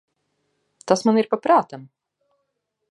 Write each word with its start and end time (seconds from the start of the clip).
Tas 0.91 1.05
man 1.09 1.21
ir 1.23 1.31
pa 1.35 1.41
prātam. 1.45 1.87